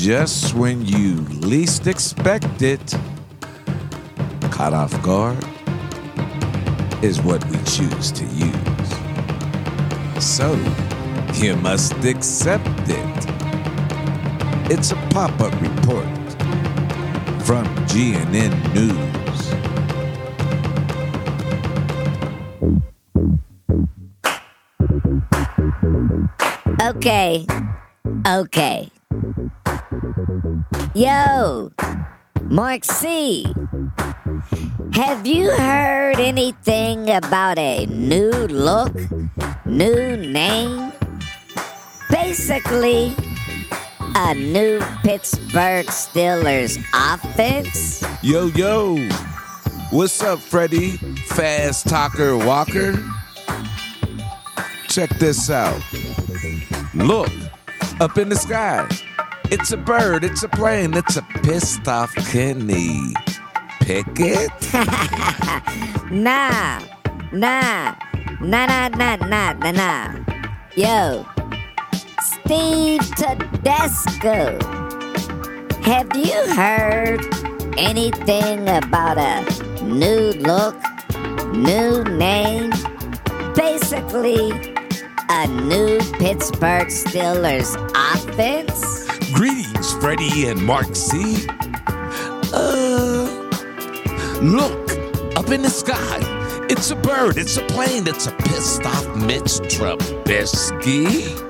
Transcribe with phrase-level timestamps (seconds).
[0.00, 2.94] just when you least expect it,
[4.50, 5.36] caught off guard
[7.04, 8.90] is what we choose to use.
[10.18, 10.54] So,
[11.34, 13.26] you must accept it.
[14.72, 16.08] It's a pop-up report
[17.44, 19.52] from GNN News.
[26.80, 27.44] Okay.
[28.26, 28.90] Okay.
[30.94, 31.70] Yo,
[32.42, 33.46] Mark C.
[34.92, 38.92] Have you heard anything about a new look,
[39.64, 40.92] new name?
[42.10, 43.14] Basically,
[44.16, 48.02] a new Pittsburgh Steelers offense?
[48.22, 48.96] Yo, yo.
[49.90, 50.96] What's up, Freddie?
[51.28, 52.94] Fast talker walker?
[54.88, 55.80] Check this out.
[56.94, 57.30] Look,
[58.00, 58.88] up in the sky.
[59.52, 63.14] It's a bird, it's a plane, it's a pissed off Kenny.
[63.80, 64.50] Pickett?
[66.10, 66.80] Nah,
[67.32, 67.94] nah,
[68.40, 70.14] nah, nah, nah, nah, nah, nah.
[70.74, 71.24] Yo,
[72.20, 74.58] Steve Tedesco.
[75.82, 77.20] Have you heard
[77.78, 80.76] anything about a new look,
[81.54, 82.70] new name?
[83.54, 84.50] Basically,
[85.28, 88.99] a new Pittsburgh Steelers offense?
[89.32, 91.46] Greetings, Freddie and Mark C.
[92.52, 93.48] Uh,
[94.42, 94.90] look,
[95.36, 96.18] up in the sky.
[96.68, 101.46] It's a bird, it's a plane, it's a pissed off Mitch Trubisky.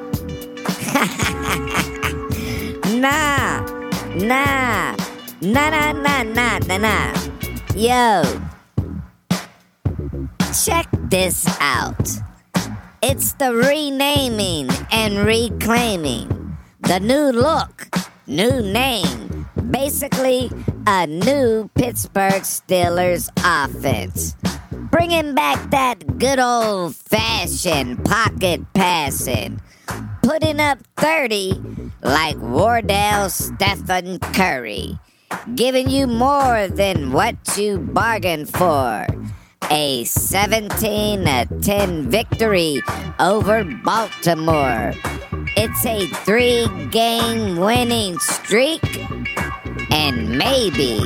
[3.00, 3.60] Nah,
[4.14, 4.94] nah,
[5.40, 7.14] nah, nah, nah, nah, nah, nah.
[7.74, 8.22] Yo,
[10.52, 12.10] check this out.
[13.00, 16.39] It's the renaming and reclaiming.
[16.90, 17.86] The new look,
[18.26, 19.46] new name.
[19.70, 20.50] Basically,
[20.88, 24.34] a new Pittsburgh Steelers offense.
[24.90, 29.60] Bringing back that good old fashioned pocket passing.
[30.24, 31.62] Putting up 30
[32.02, 34.98] like Wardell Stephen Curry.
[35.54, 39.06] Giving you more than what you bargained for
[39.70, 42.82] a 17 10 victory
[43.20, 44.92] over Baltimore.
[45.62, 48.82] It's a three game winning streak,
[49.90, 51.02] and maybe,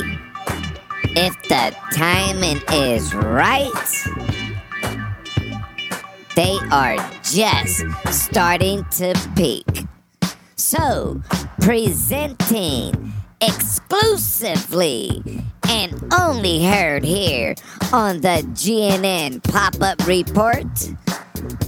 [1.17, 3.73] if the timing is right,
[6.37, 9.87] they are just starting to peak.
[10.55, 11.21] So,
[11.61, 17.57] presenting exclusively and only heard here
[17.93, 20.95] on the GNN pop up report.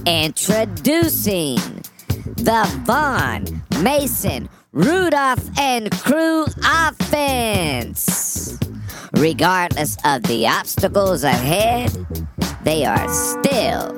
[0.05, 1.76] Introducing
[2.37, 8.57] the Vaughn, Mason, Rudolph, and crew offense.
[9.13, 11.91] Regardless of the obstacles ahead,
[12.63, 13.93] they are still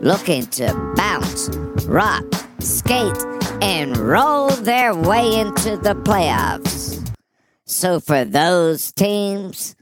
[0.00, 1.48] looking to bounce,
[1.86, 2.24] rock,
[2.60, 3.16] skate,
[3.60, 7.10] and roll their way into the playoffs.
[7.66, 9.76] So for those teams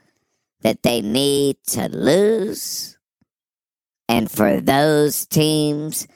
[0.62, 2.98] that they need to lose,
[4.08, 6.08] and for those teams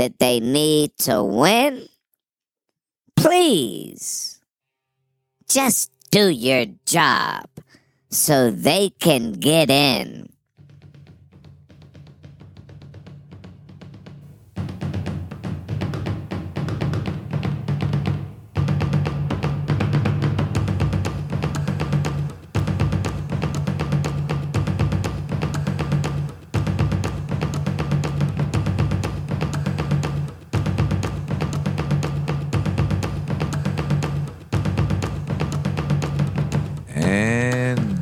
[0.00, 1.86] that they need to win,
[3.16, 4.40] please
[5.46, 7.44] just do your job
[8.08, 10.32] so they can get in.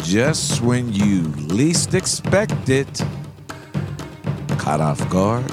[0.09, 1.21] Just when you
[1.53, 3.05] least expect it,
[4.57, 5.45] caught off guard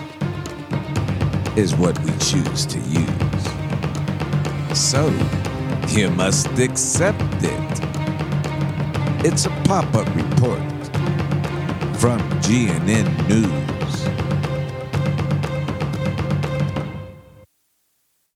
[1.57, 3.43] is what we choose to use.
[4.73, 5.07] So,
[5.89, 7.81] you must accept it.
[9.25, 10.61] It's a pop up report
[11.99, 14.34] from GNN News.